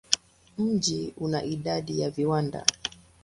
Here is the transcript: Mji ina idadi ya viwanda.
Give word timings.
Mji 0.57 1.13
ina 1.21 1.43
idadi 1.43 1.99
ya 1.99 2.09
viwanda. 2.09 2.65